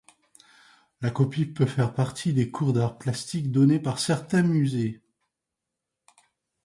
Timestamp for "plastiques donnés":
2.97-3.79